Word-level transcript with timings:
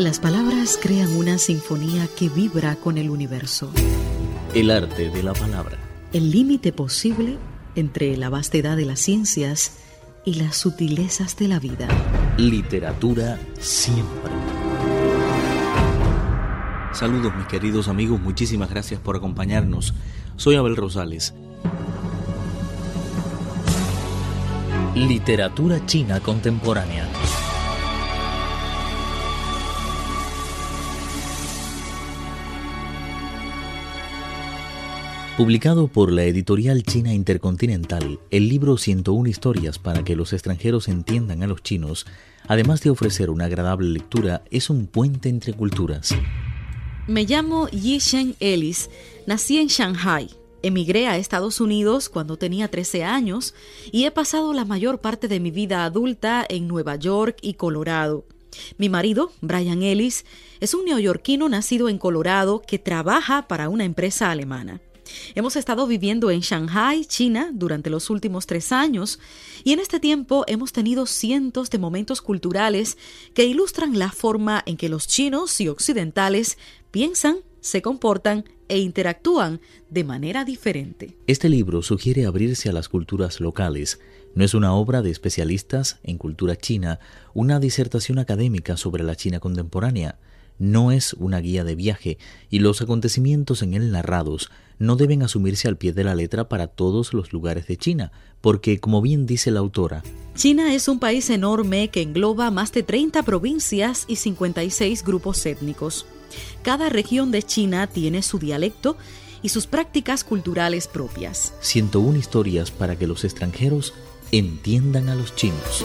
Las 0.00 0.18
palabras 0.18 0.78
crean 0.80 1.14
una 1.14 1.36
sinfonía 1.36 2.08
que 2.16 2.30
vibra 2.30 2.74
con 2.76 2.96
el 2.96 3.10
universo. 3.10 3.70
El 4.54 4.70
arte 4.70 5.10
de 5.10 5.22
la 5.22 5.34
palabra. 5.34 5.76
El 6.14 6.30
límite 6.30 6.72
posible 6.72 7.36
entre 7.74 8.16
la 8.16 8.30
vastedad 8.30 8.78
de 8.78 8.86
las 8.86 8.98
ciencias 8.98 9.76
y 10.24 10.36
las 10.36 10.56
sutilezas 10.56 11.36
de 11.36 11.48
la 11.48 11.58
vida. 11.60 11.86
Literatura 12.38 13.38
siempre. 13.58 14.32
Saludos 16.94 17.36
mis 17.36 17.46
queridos 17.48 17.86
amigos, 17.86 18.22
muchísimas 18.22 18.70
gracias 18.70 19.00
por 19.00 19.16
acompañarnos. 19.16 19.92
Soy 20.36 20.54
Abel 20.54 20.76
Rosales. 20.76 21.34
Literatura 24.94 25.84
china 25.84 26.20
contemporánea. 26.20 27.06
Publicado 35.40 35.88
por 35.88 36.12
la 36.12 36.24
editorial 36.24 36.82
china 36.82 37.14
Intercontinental, 37.14 38.20
el 38.30 38.50
libro 38.50 38.76
101 38.76 39.26
historias 39.26 39.78
para 39.78 40.04
que 40.04 40.14
los 40.14 40.34
extranjeros 40.34 40.86
entiendan 40.86 41.42
a 41.42 41.46
los 41.46 41.62
chinos, 41.62 42.06
además 42.46 42.82
de 42.82 42.90
ofrecer 42.90 43.30
una 43.30 43.46
agradable 43.46 43.88
lectura, 43.88 44.42
es 44.50 44.68
un 44.68 44.86
puente 44.86 45.30
entre 45.30 45.54
culturas. 45.54 46.14
Me 47.06 47.24
llamo 47.24 47.68
Yi 47.70 48.00
Shen 48.00 48.36
Ellis, 48.38 48.90
nací 49.26 49.56
en 49.56 49.68
Shanghai. 49.68 50.28
Emigré 50.62 51.06
a 51.06 51.16
Estados 51.16 51.62
Unidos 51.62 52.10
cuando 52.10 52.36
tenía 52.36 52.68
13 52.68 53.04
años 53.04 53.54
y 53.90 54.04
he 54.04 54.10
pasado 54.10 54.52
la 54.52 54.66
mayor 54.66 55.00
parte 55.00 55.26
de 55.26 55.40
mi 55.40 55.50
vida 55.50 55.86
adulta 55.86 56.44
en 56.46 56.68
Nueva 56.68 56.96
York 56.96 57.38
y 57.40 57.54
Colorado. 57.54 58.26
Mi 58.76 58.90
marido, 58.90 59.32
Brian 59.40 59.82
Ellis, 59.82 60.26
es 60.60 60.74
un 60.74 60.84
neoyorquino 60.84 61.48
nacido 61.48 61.88
en 61.88 61.96
Colorado 61.96 62.60
que 62.60 62.78
trabaja 62.78 63.48
para 63.48 63.70
una 63.70 63.86
empresa 63.86 64.30
alemana. 64.30 64.82
Hemos 65.34 65.56
estado 65.56 65.86
viviendo 65.86 66.30
en 66.30 66.40
Shanghai, 66.40 67.04
China, 67.04 67.50
durante 67.52 67.90
los 67.90 68.10
últimos 68.10 68.46
tres 68.46 68.72
años 68.72 69.18
y 69.64 69.72
en 69.72 69.80
este 69.80 70.00
tiempo 70.00 70.44
hemos 70.46 70.72
tenido 70.72 71.06
cientos 71.06 71.70
de 71.70 71.78
momentos 71.78 72.22
culturales 72.22 72.98
que 73.34 73.44
ilustran 73.44 73.98
la 73.98 74.10
forma 74.10 74.62
en 74.66 74.76
que 74.76 74.88
los 74.88 75.06
chinos 75.06 75.60
y 75.60 75.68
occidentales 75.68 76.58
piensan, 76.90 77.38
se 77.60 77.82
comportan 77.82 78.44
e 78.68 78.78
interactúan 78.78 79.60
de 79.90 80.04
manera 80.04 80.44
diferente. 80.44 81.16
Este 81.26 81.48
libro 81.48 81.82
sugiere 81.82 82.24
abrirse 82.24 82.68
a 82.68 82.72
las 82.72 82.88
culturas 82.88 83.40
locales. 83.40 84.00
No 84.34 84.44
es 84.44 84.54
una 84.54 84.74
obra 84.74 85.02
de 85.02 85.10
especialistas 85.10 85.98
en 86.04 86.18
cultura 86.18 86.56
china, 86.56 87.00
una 87.34 87.58
disertación 87.58 88.18
académica 88.18 88.76
sobre 88.76 89.02
la 89.02 89.16
China 89.16 89.40
contemporánea 89.40 90.18
no 90.60 90.92
es 90.92 91.14
una 91.14 91.40
guía 91.40 91.64
de 91.64 91.74
viaje 91.74 92.18
y 92.50 92.60
los 92.60 92.82
acontecimientos 92.82 93.62
en 93.62 93.74
él 93.74 93.90
narrados 93.90 94.50
no 94.78 94.96
deben 94.96 95.22
asumirse 95.22 95.66
al 95.68 95.76
pie 95.76 95.92
de 95.92 96.04
la 96.04 96.14
letra 96.14 96.48
para 96.48 96.68
todos 96.68 97.12
los 97.12 97.32
lugares 97.32 97.66
de 97.66 97.76
China, 97.76 98.12
porque, 98.40 98.78
como 98.78 99.02
bien 99.02 99.26
dice 99.26 99.50
la 99.50 99.60
autora, 99.60 100.02
China 100.34 100.74
es 100.74 100.88
un 100.88 100.98
país 100.98 101.28
enorme 101.28 101.88
que 101.88 102.02
engloba 102.02 102.50
más 102.50 102.72
de 102.72 102.82
30 102.82 103.22
provincias 103.24 104.04
y 104.06 104.16
56 104.16 105.04
grupos 105.04 105.44
étnicos. 105.44 106.06
Cada 106.62 106.88
región 106.88 107.30
de 107.30 107.42
China 107.42 107.86
tiene 107.88 108.22
su 108.22 108.38
dialecto 108.38 108.96
y 109.42 109.50
sus 109.50 109.66
prácticas 109.66 110.24
culturales 110.24 110.88
propias. 110.88 111.52
101 111.60 112.18
historias 112.18 112.70
para 112.70 112.96
que 112.96 113.06
los 113.06 113.24
extranjeros 113.24 113.92
entiendan 114.32 115.08
a 115.08 115.14
los 115.14 115.34
chinos. 115.34 115.84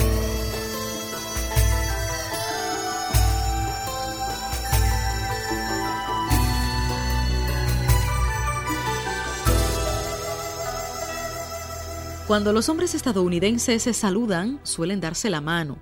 Cuando 12.28 12.54
los 12.54 12.70
hombres 12.70 12.96
estadounidenses 12.96 13.84
se 13.84 13.94
saludan, 13.94 14.60
suelen 14.64 15.00
darse 15.00 15.30
la 15.30 15.42
mano. 15.42 15.78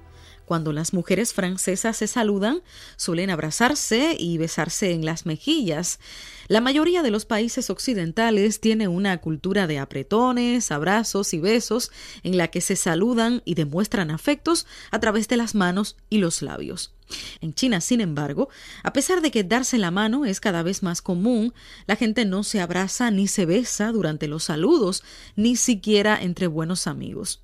Cuando 0.45 0.73
las 0.73 0.93
mujeres 0.93 1.33
francesas 1.33 1.97
se 1.97 2.07
saludan, 2.07 2.61
suelen 2.97 3.29
abrazarse 3.29 4.15
y 4.19 4.37
besarse 4.37 4.91
en 4.91 5.05
las 5.05 5.25
mejillas. 5.25 5.99
La 6.47 6.59
mayoría 6.59 7.01
de 7.01 7.11
los 7.11 7.25
países 7.25 7.69
occidentales 7.69 8.59
tiene 8.59 8.89
una 8.89 9.17
cultura 9.19 9.67
de 9.67 9.79
apretones, 9.79 10.71
abrazos 10.71 11.33
y 11.33 11.39
besos 11.39 11.91
en 12.23 12.37
la 12.37 12.49
que 12.49 12.59
se 12.59 12.75
saludan 12.75 13.41
y 13.45 13.55
demuestran 13.55 14.11
afectos 14.11 14.67
a 14.91 14.99
través 14.99 15.29
de 15.29 15.37
las 15.37 15.55
manos 15.55 15.95
y 16.09 16.17
los 16.17 16.41
labios. 16.41 16.93
En 17.39 17.53
China, 17.53 17.79
sin 17.79 18.01
embargo, 18.01 18.49
a 18.83 18.91
pesar 18.91 19.21
de 19.21 19.31
que 19.31 19.43
darse 19.43 19.77
la 19.77 19.91
mano 19.91 20.25
es 20.25 20.39
cada 20.39 20.63
vez 20.63 20.83
más 20.83 21.01
común, 21.01 21.53
la 21.85 21.95
gente 21.95 22.25
no 22.25 22.43
se 22.43 22.59
abraza 22.59 23.11
ni 23.11 23.27
se 23.27 23.45
besa 23.45 23.91
durante 23.91 24.27
los 24.27 24.43
saludos, 24.43 25.03
ni 25.35 25.55
siquiera 25.55 26.21
entre 26.21 26.47
buenos 26.47 26.87
amigos. 26.87 27.41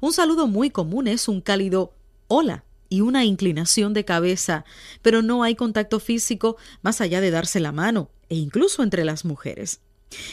Un 0.00 0.12
saludo 0.12 0.46
muy 0.46 0.70
común 0.70 1.06
es 1.06 1.28
un 1.28 1.40
cálido 1.40 1.92
hola 2.28 2.64
y 2.88 3.00
una 3.00 3.24
inclinación 3.24 3.94
de 3.94 4.04
cabeza, 4.04 4.64
pero 5.02 5.22
no 5.22 5.42
hay 5.42 5.56
contacto 5.56 6.00
físico 6.00 6.56
más 6.82 7.00
allá 7.00 7.20
de 7.20 7.30
darse 7.30 7.60
la 7.60 7.72
mano, 7.72 8.10
e 8.28 8.36
incluso 8.36 8.82
entre 8.82 9.04
las 9.04 9.24
mujeres. 9.24 9.80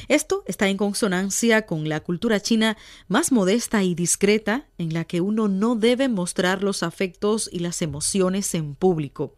Esto 0.07 0.43
está 0.45 0.67
en 0.69 0.77
consonancia 0.77 1.65
con 1.65 1.89
la 1.89 1.99
cultura 2.01 2.39
china 2.39 2.77
más 3.07 3.31
modesta 3.31 3.83
y 3.83 3.95
discreta, 3.95 4.67
en 4.77 4.93
la 4.93 5.05
que 5.05 5.21
uno 5.21 5.47
no 5.47 5.75
debe 5.75 6.09
mostrar 6.09 6.63
los 6.63 6.83
afectos 6.83 7.49
y 7.51 7.59
las 7.59 7.81
emociones 7.81 8.53
en 8.53 8.75
público. 8.75 9.35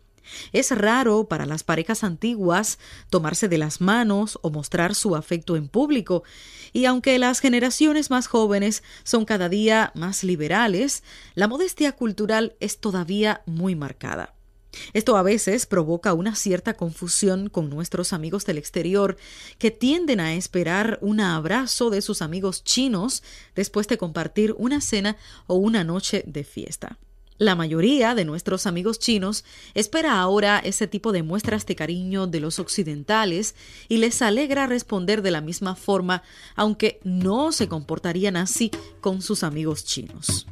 Es 0.52 0.72
raro 0.72 1.28
para 1.28 1.46
las 1.46 1.64
parejas 1.64 2.04
antiguas 2.04 2.80
tomarse 3.10 3.48
de 3.48 3.58
las 3.58 3.82
manos 3.82 4.40
o 4.42 4.50
mostrar 4.50 4.96
su 4.96 5.16
afecto 5.16 5.56
en 5.56 5.68
público, 5.68 6.24
y 6.74 6.86
aunque 6.86 7.18
las 7.20 7.40
generaciones 7.40 8.10
más 8.10 8.28
jóvenes 8.28 8.84
son 9.04 9.26
cada 9.26 9.50
día 9.50 9.92
más 9.96 10.24
liberales, 10.24 11.04
la 11.34 11.48
modestia 11.48 11.94
cultural 11.94 12.56
es 12.60 12.80
todavía 12.80 13.42
muy 13.46 13.76
marcada. 13.76 14.36
Esto 14.94 15.18
a 15.18 15.24
veces 15.24 15.66
provoca 15.66 16.14
una 16.14 16.36
cierta 16.36 16.74
confusión 16.74 17.50
con 17.50 17.70
nuestros 17.70 18.14
amigos 18.14 18.46
del 18.46 18.58
exterior 18.58 19.18
que 19.58 19.72
tienden 19.72 20.20
a 20.20 20.36
esperar 20.36 21.00
un 21.02 21.20
abrazo 21.20 21.90
de 21.90 22.02
sus 22.02 22.22
amigos 22.22 22.64
chinos 22.64 23.24
después 23.56 23.88
de 23.88 23.98
compartir 23.98 24.54
una 24.58 24.82
cena 24.82 25.18
o 25.48 25.56
una 25.56 25.84
noche 25.84 26.24
de 26.28 26.44
fiesta. 26.44 26.98
La 27.38 27.56
mayoría 27.56 28.16
de 28.16 28.24
nuestros 28.24 28.66
amigos 28.66 28.98
chinos 28.98 29.44
espera 29.74 30.20
ahora 30.22 30.60
ese 30.60 30.88
tipo 30.88 31.12
de 31.12 31.22
muestras 31.22 31.66
de 31.66 31.76
cariño 31.76 32.28
de 32.28 32.40
los 32.40 32.60
occidentales 32.60 33.56
y 33.90 33.98
les 33.98 34.22
alegra 34.22 34.68
responder 34.68 35.22
de 35.22 35.32
la 35.32 35.42
misma 35.42 35.76
forma, 35.76 36.24
aunque 36.56 37.02
no 37.04 37.52
se 37.52 37.68
comportarían 37.68 38.38
así 38.38 38.72
con 39.02 39.22
sus 39.22 39.44
amigos 39.44 39.84
chinos. 39.84 40.48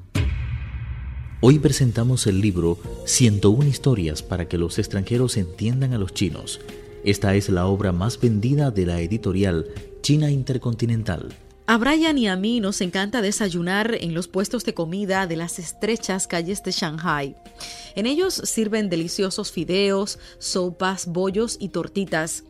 Hoy 1.40 1.60
presentamos 1.60 2.28
el 2.28 2.42
libro 2.42 2.78
101 3.06 3.66
historias 3.66 4.22
para 4.22 4.50
que 4.50 4.58
los 4.58 4.78
extranjeros 4.78 5.38
entiendan 5.38 5.94
a 5.94 5.98
los 5.98 6.14
chinos. 6.14 6.60
Esta 7.06 7.36
es 7.36 7.48
la 7.48 7.66
obra 7.66 7.94
más 7.94 8.20
vendida 8.20 8.72
de 8.72 8.86
la 8.86 9.00
editorial 9.00 9.68
China 10.02 10.30
Intercontinental. 10.30 11.34
A 11.66 11.78
Brian 11.78 12.18
y 12.18 12.28
a 12.28 12.36
mí 12.36 12.60
nos 12.60 12.82
encanta 12.82 13.22
desayunar 13.22 13.96
en 14.02 14.14
los 14.14 14.28
puestos 14.28 14.66
de 14.66 14.74
comida 14.74 15.28
de 15.28 15.38
las 15.38 15.60
estrechas 15.60 16.28
calles 16.28 16.62
de 16.62 16.72
Shanghai. 16.72 17.38
En 17.96 18.06
ellos 18.06 18.34
sirven 18.34 18.90
deliciosos 18.90 19.54
fideos, 19.54 20.20
sopas, 20.40 21.08
bollos 21.08 21.56
y 21.62 21.70
tortitas. 21.70 22.44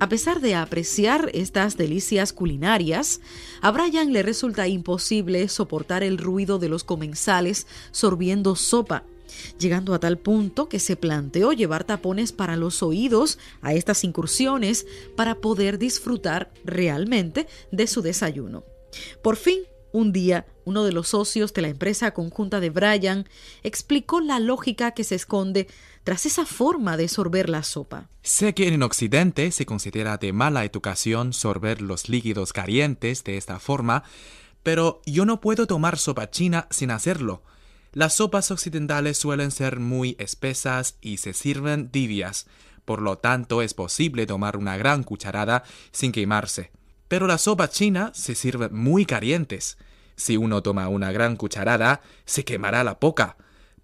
A 0.00 0.10
pesar 0.10 0.40
de 0.40 0.54
apreciar 0.54 1.30
estas 1.32 1.78
delicias 1.78 2.34
culinarias, 2.34 3.22
a 3.62 3.70
Brian 3.70 4.12
le 4.12 4.22
resulta 4.22 4.68
imposible 4.68 5.48
soportar 5.48 6.02
el 6.02 6.18
ruido 6.18 6.58
de 6.58 6.68
los 6.68 6.84
comensales 6.84 7.66
sorbiendo 7.90 8.54
sopa 8.54 9.04
llegando 9.58 9.94
a 9.94 10.00
tal 10.00 10.18
punto 10.18 10.68
que 10.68 10.78
se 10.78 10.96
planteó 10.96 11.52
llevar 11.52 11.84
tapones 11.84 12.32
para 12.32 12.56
los 12.56 12.82
oídos 12.82 13.38
a 13.62 13.74
estas 13.74 14.04
incursiones 14.04 14.86
para 15.16 15.36
poder 15.36 15.78
disfrutar 15.78 16.52
realmente 16.64 17.46
de 17.72 17.86
su 17.86 18.02
desayuno. 18.02 18.64
Por 19.22 19.36
fin, 19.36 19.60
un 19.92 20.12
día, 20.12 20.46
uno 20.64 20.84
de 20.84 20.92
los 20.92 21.08
socios 21.08 21.54
de 21.54 21.62
la 21.62 21.68
empresa 21.68 22.12
conjunta 22.12 22.60
de 22.60 22.70
Brian 22.70 23.26
explicó 23.62 24.20
la 24.20 24.38
lógica 24.38 24.92
que 24.92 25.04
se 25.04 25.14
esconde 25.14 25.66
tras 26.04 26.26
esa 26.26 26.44
forma 26.44 26.96
de 26.96 27.08
sorber 27.08 27.48
la 27.48 27.62
sopa. 27.62 28.08
Sé 28.22 28.54
que 28.54 28.68
en 28.68 28.82
Occidente 28.82 29.50
se 29.50 29.66
considera 29.66 30.18
de 30.18 30.32
mala 30.32 30.64
educación 30.64 31.32
sorber 31.32 31.80
los 31.80 32.08
líquidos 32.08 32.52
calientes 32.52 33.24
de 33.24 33.38
esta 33.38 33.58
forma, 33.58 34.04
pero 34.62 35.00
yo 35.06 35.24
no 35.24 35.40
puedo 35.40 35.66
tomar 35.66 35.98
sopa 35.98 36.30
china 36.30 36.66
sin 36.70 36.90
hacerlo. 36.90 37.42
Las 37.92 38.14
sopas 38.14 38.50
occidentales 38.50 39.18
suelen 39.18 39.50
ser 39.50 39.80
muy 39.80 40.14
espesas 40.18 40.96
y 41.00 41.16
se 41.16 41.32
sirven 41.32 41.88
tibias, 41.88 42.46
por 42.84 43.02
lo 43.02 43.18
tanto 43.18 43.62
es 43.62 43.74
posible 43.74 44.26
tomar 44.26 44.56
una 44.56 44.76
gran 44.76 45.04
cucharada 45.04 45.64
sin 45.90 46.12
quemarse. 46.12 46.70
Pero 47.08 47.26
la 47.26 47.38
sopa 47.38 47.68
china 47.68 48.10
se 48.14 48.34
sirve 48.34 48.68
muy 48.68 49.06
calientes. 49.06 49.78
Si 50.16 50.36
uno 50.36 50.62
toma 50.62 50.88
una 50.88 51.12
gran 51.12 51.36
cucharada, 51.36 52.02
se 52.24 52.44
quemará 52.44 52.84
la 52.84 52.98
boca. 53.00 53.36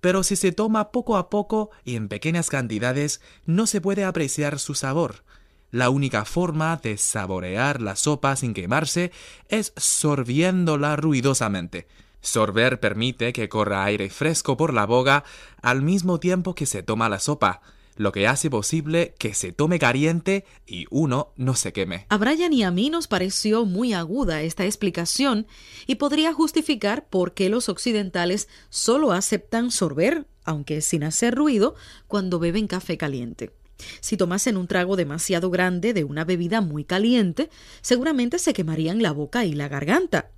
pero 0.04 0.22
si 0.22 0.36
se 0.36 0.52
toma 0.52 0.90
poco 0.90 1.16
a 1.16 1.30
poco 1.30 1.70
y 1.82 1.96
en 1.96 2.08
pequeñas 2.08 2.50
cantidades 2.50 3.22
no 3.46 3.66
se 3.66 3.80
puede 3.80 4.04
apreciar 4.04 4.58
su 4.58 4.74
sabor. 4.74 5.24
La 5.70 5.88
única 5.88 6.26
forma 6.26 6.76
de 6.76 6.98
saborear 6.98 7.80
la 7.80 7.96
sopa 7.96 8.36
sin 8.36 8.52
quemarse 8.52 9.12
es 9.48 9.72
sorbiéndola 9.78 10.96
ruidosamente. 10.96 11.88
Sorber 12.24 12.80
permite 12.80 13.32
que 13.32 13.48
corra 13.48 13.84
aire 13.84 14.10
fresco 14.10 14.56
por 14.56 14.74
la 14.74 14.86
boca 14.86 15.24
al 15.62 15.82
mismo 15.82 16.18
tiempo 16.18 16.54
que 16.54 16.66
se 16.66 16.82
toma 16.82 17.08
la 17.08 17.20
sopa 17.20 17.60
lo 17.96 18.12
que 18.12 18.26
hace 18.26 18.50
posible 18.50 19.14
que 19.18 19.34
se 19.34 19.52
tome 19.52 19.78
caliente 19.78 20.44
y 20.66 20.86
uno 20.90 21.32
no 21.36 21.54
se 21.54 21.72
queme. 21.72 22.06
A 22.08 22.16
Brian 22.16 22.52
y 22.52 22.62
a 22.62 22.70
mí 22.70 22.90
nos 22.90 23.06
pareció 23.06 23.64
muy 23.64 23.92
aguda 23.92 24.42
esta 24.42 24.64
explicación 24.64 25.46
y 25.86 25.96
podría 25.96 26.32
justificar 26.32 27.06
por 27.06 27.34
qué 27.34 27.48
los 27.48 27.68
occidentales 27.68 28.48
solo 28.68 29.12
aceptan 29.12 29.70
sorber, 29.70 30.26
aunque 30.44 30.80
sin 30.80 31.04
hacer 31.04 31.34
ruido, 31.34 31.74
cuando 32.06 32.38
beben 32.38 32.66
café 32.66 32.96
caliente. 32.96 33.52
Si 34.00 34.16
tomasen 34.16 34.56
un 34.56 34.68
trago 34.68 34.96
demasiado 34.96 35.50
grande 35.50 35.92
de 35.92 36.04
una 36.04 36.24
bebida 36.24 36.60
muy 36.60 36.84
caliente, 36.84 37.50
seguramente 37.80 38.38
se 38.38 38.52
quemarían 38.52 39.02
la 39.02 39.12
boca 39.12 39.44
y 39.44 39.52
la 39.52 39.68
garganta. 39.68 40.30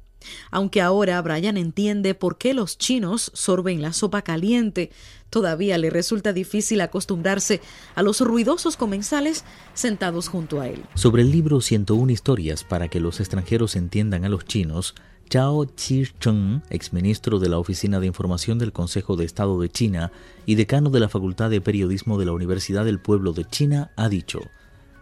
Aunque 0.51 0.81
ahora 0.81 1.21
Brian 1.23 1.57
entiende 1.57 2.15
por 2.15 2.39
qué 2.39 2.55
los 2.55 2.79
chinos 2.79 3.31
sorben 3.35 3.83
la 3.83 3.93
sopa 3.93 4.23
caliente, 4.23 4.91
todavía 5.31 5.79
le 5.79 5.91
resulta 5.91 6.33
difícil 6.33 6.81
acostumbrarse 6.81 7.61
a 7.95 8.03
los 8.03 8.21
ruidosos 8.21 8.77
comensales 8.77 9.45
sentados 9.75 10.29
junto 10.29 10.61
a 10.61 10.69
él. 10.69 10.85
Sobre 10.95 11.23
el 11.23 11.31
libro 11.31 11.61
101 11.61 12.13
historias 12.13 12.65
para 12.65 12.89
que 12.89 13.01
los 13.01 13.21
extranjeros 13.21 13.77
entiendan 13.77 14.25
a 14.25 14.29
los 14.29 14.45
chinos, 14.45 14.95
Chao 15.29 15.65
Chi-chung, 15.65 16.63
exministro 16.71 17.41
de 17.41 17.49
la 17.49 17.59
Oficina 17.59 17.99
de 17.99 18.07
Información 18.07 18.61
del 18.61 18.73
Consejo 18.73 19.17
de 19.17 19.25
Estado 19.25 19.61
de 19.61 19.69
China 19.69 20.13
y 20.47 20.55
decano 20.55 20.91
de 20.91 21.01
la 21.01 21.09
Facultad 21.09 21.51
de 21.51 21.61
Periodismo 21.61 22.17
de 22.17 22.27
la 22.27 22.33
Universidad 22.33 22.85
del 22.85 23.01
Pueblo 23.01 23.33
de 23.33 23.45
China, 23.45 23.91
ha 23.97 24.09
dicho, 24.09 24.41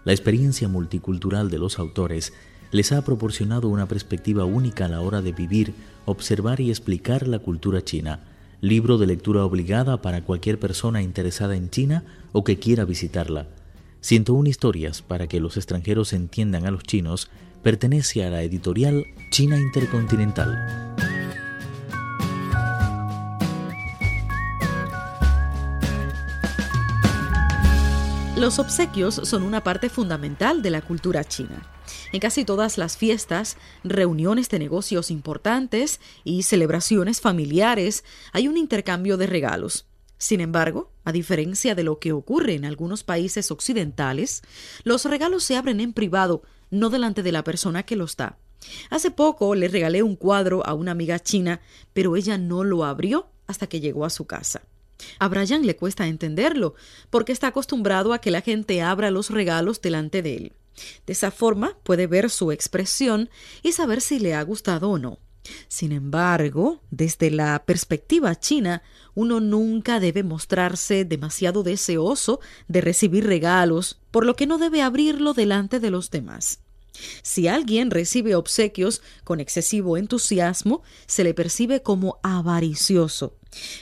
la 0.05 0.13
experiencia 0.13 0.67
multicultural 0.67 1.51
de 1.51 1.59
los 1.59 1.79
autores 1.79 2.33
les 2.75 2.91
ha 2.91 3.03
proporcionado 3.03 3.69
una 3.69 3.87
perspectiva 3.87 4.45
única 4.45 4.87
a 4.87 4.89
la 4.89 5.01
hora 5.01 5.23
de 5.23 5.31
vivir, 5.31 5.75
observar 6.07 6.59
y 6.59 6.71
explicar 6.71 7.29
la 7.29 7.39
cultura 7.39 7.85
china. 7.85 8.19
Libro 8.61 8.99
de 8.99 9.07
lectura 9.07 9.45
obligada 9.45 10.03
para 10.03 10.25
cualquier 10.25 10.59
persona 10.59 11.01
interesada 11.01 11.55
en 11.55 11.71
China 11.71 12.03
o 12.33 12.43
que 12.43 12.59
quiera 12.59 12.85
visitarla. 12.85 13.47
101 14.01 14.49
historias 14.49 15.03
para 15.03 15.29
que 15.29 15.39
los 15.39 15.57
extranjeros 15.57 16.13
entiendan 16.13 16.67
a 16.67 16.73
los 16.73 16.83
chinos 16.83 17.31
pertenece 17.63 18.25
a 18.25 18.31
la 18.31 18.43
editorial 18.43 19.05
China 19.31 19.57
Intercontinental. 19.57 20.95
Los 28.37 28.59
obsequios 28.59 29.15
son 29.15 29.45
una 29.45 29.63
parte 29.63 29.89
fundamental 29.89 30.61
de 30.61 30.71
la 30.71 30.83
cultura 30.83 31.23
china. 31.23 31.63
En 32.15 32.21
casi 32.21 32.45
todas 32.45 32.79
las 32.79 32.97
fiestas, 32.97 33.57
reuniones 33.83 34.49
de 34.49 34.61
negocios 34.61 35.11
importantes 35.11 35.99
y 36.23 36.45
celebraciones 36.45 37.21
familiares 37.21 38.05
hay 38.33 38.47
un 38.47 38.57
intercambio 38.57 39.17
de 39.17 39.27
regalos. 39.27 39.89
Sin 40.17 40.41
embargo, 40.41 40.93
a 41.05 41.11
diferencia 41.11 41.75
de 41.75 41.83
lo 41.83 41.99
que 41.99 42.13
ocurre 42.13 42.55
en 42.55 42.67
algunos 42.67 43.03
países 43.03 43.51
occidentales, 43.51 44.43
los 44.85 45.05
regalos 45.07 45.43
se 45.43 45.57
abren 45.57 45.81
en 45.81 45.93
privado, 45.93 46.45
no 46.71 46.89
delante 46.89 47.25
de 47.25 47.33
la 47.33 47.43
persona 47.43 47.83
que 47.83 47.97
los 47.97 48.17
da. 48.17 48.39
Hace 48.91 49.11
poco 49.11 49.57
le 49.57 49.67
regalé 49.67 50.05
un 50.05 50.15
cuadro 50.15 50.65
a 50.65 50.75
una 50.75 50.93
amiga 50.93 51.19
china, 51.19 51.63
pero 51.95 52.15
ella 52.15 52.39
no 52.39 52.63
lo 52.63 52.85
abrió 52.85 53.27
hasta 53.49 53.67
que 53.67 53.81
llegó 53.81 54.05
a 54.05 54.11
su 54.11 54.25
casa. 54.25 54.63
A 55.19 55.27
Brian 55.27 55.67
le 55.67 55.75
cuesta 55.75 56.07
entenderlo, 56.07 56.77
porque 57.11 57.33
está 57.33 57.49
acostumbrado 57.49 58.13
a 58.13 58.21
que 58.21 58.31
la 58.31 58.41
gente 58.41 58.83
abra 58.83 59.11
los 59.11 59.31
regalos 59.31 59.81
delante 59.81 60.23
de 60.23 60.37
él. 60.37 60.53
De 61.07 61.13
esa 61.13 61.31
forma 61.31 61.79
puede 61.83 62.07
ver 62.07 62.31
su 62.31 62.53
expresión 62.53 63.31
y 63.63 63.73
saber 63.73 64.01
si 64.01 64.19
le 64.19 64.35
ha 64.35 64.43
gustado 64.43 64.91
o 64.91 64.99
no. 64.99 65.19
Sin 65.69 65.93
embargo, 65.93 66.81
desde 66.91 67.31
la 67.31 67.65
perspectiva 67.67 68.35
china, 68.35 68.83
uno 69.15 69.41
nunca 69.41 70.01
debe 70.01 70.23
mostrarse 70.23 71.05
demasiado 71.05 71.63
deseoso 71.63 72.41
de 72.67 72.81
recibir 72.81 73.27
regalos, 73.27 74.01
por 74.11 74.25
lo 74.25 74.37
que 74.37 74.47
no 74.47 74.59
debe 74.59 74.83
abrirlo 74.83 75.35
delante 75.35 75.81
de 75.81 75.91
los 75.91 76.11
demás. 76.11 76.61
Si 77.23 77.49
alguien 77.49 77.91
recibe 77.91 78.37
obsequios 78.37 79.03
con 79.25 79.41
excesivo 79.41 79.97
entusiasmo, 79.97 80.83
se 81.07 81.25
le 81.25 81.35
percibe 81.35 81.83
como 81.83 82.19
avaricioso, 82.23 83.37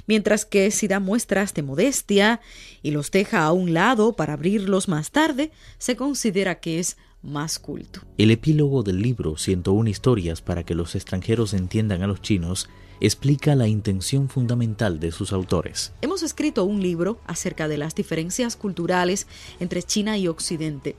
mientras 0.07 0.45
que 0.45 0.71
si 0.71 0.89
da 0.89 1.01
muestras 1.01 1.55
de 1.55 1.63
modestia 1.63 2.41
y 2.83 2.91
los 2.91 3.11
deja 3.11 3.45
a 3.45 3.53
un 3.53 3.75
lado 3.75 4.15
para 4.15 4.35
abrirlos 4.35 4.89
más 4.89 5.11
tarde, 5.11 5.51
se 5.79 5.97
considera 5.97 6.61
que 6.61 6.79
es 6.79 6.97
más 7.23 7.59
culto. 7.59 8.01
El 8.19 8.31
epílogo 8.31 8.83
del 8.83 9.01
libro 9.01 9.37
101 9.37 9.89
historias 9.89 10.41
para 10.41 10.65
que 10.65 10.75
los 10.75 10.95
extranjeros 10.95 11.55
entiendan 11.55 12.03
a 12.03 12.07
los 12.07 12.21
chinos 12.21 12.69
explica 13.01 13.55
la 13.55 13.67
intención 13.67 14.29
fundamental 14.29 15.01
de 15.01 15.11
sus 15.11 15.33
autores. 15.33 15.93
Hemos 16.03 16.23
escrito 16.23 16.65
un 16.65 16.83
libro 16.83 17.21
acerca 17.27 17.67
de 17.67 17.79
las 17.79 17.95
diferencias 17.95 18.55
culturales 18.57 19.27
entre 19.59 19.83
China 19.83 20.19
y 20.19 20.29
Occidente 20.29 20.97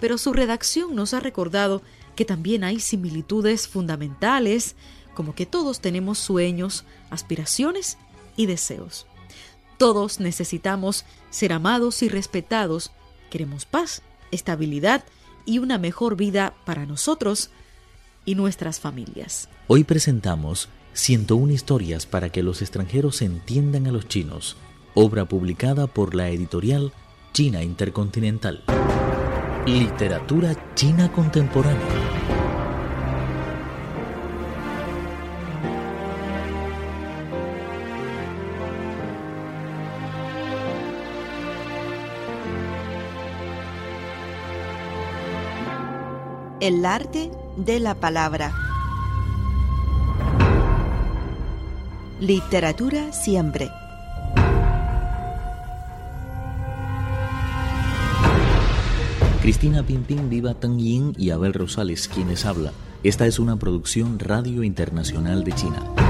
pero 0.00 0.18
su 0.18 0.32
redacción 0.32 0.94
nos 0.94 1.14
ha 1.14 1.20
recordado 1.20 1.82
que 2.14 2.24
también 2.24 2.64
hay 2.64 2.80
similitudes 2.80 3.68
fundamentales, 3.68 4.76
como 5.14 5.34
que 5.34 5.46
todos 5.46 5.80
tenemos 5.80 6.18
sueños, 6.18 6.84
aspiraciones 7.10 7.98
y 8.36 8.46
deseos. 8.46 9.06
Todos 9.78 10.20
necesitamos 10.20 11.04
ser 11.30 11.52
amados 11.52 12.02
y 12.02 12.08
respetados, 12.08 12.92
queremos 13.30 13.64
paz, 13.64 14.02
estabilidad 14.30 15.04
y 15.44 15.58
una 15.58 15.78
mejor 15.78 16.16
vida 16.16 16.54
para 16.64 16.86
nosotros 16.86 17.50
y 18.24 18.34
nuestras 18.34 18.80
familias. 18.80 19.48
Hoy 19.66 19.84
presentamos 19.84 20.68
101 20.92 21.52
historias 21.52 22.06
para 22.06 22.30
que 22.30 22.42
los 22.42 22.62
extranjeros 22.62 23.22
entiendan 23.22 23.86
a 23.86 23.92
los 23.92 24.06
chinos, 24.08 24.56
obra 24.94 25.24
publicada 25.24 25.86
por 25.86 26.14
la 26.14 26.28
editorial 26.30 26.92
China 27.32 27.62
Intercontinental. 27.62 28.62
Literatura 29.66 30.74
china 30.74 31.10
contemporánea. 31.10 32.31
El 46.62 46.86
arte 46.86 47.28
de 47.56 47.80
la 47.80 47.96
palabra. 47.96 48.54
Literatura 52.20 53.12
siempre. 53.12 53.68
Cristina 59.40 59.82
Pimpin, 59.82 60.30
Viva 60.30 60.54
Tang 60.54 60.78
Yin 60.78 61.14
y 61.18 61.30
Abel 61.30 61.52
Rosales, 61.52 62.06
quienes 62.06 62.46
habla. 62.46 62.70
Esta 63.02 63.26
es 63.26 63.40
una 63.40 63.56
producción 63.56 64.20
Radio 64.20 64.62
Internacional 64.62 65.42
de 65.42 65.52
China. 65.56 66.01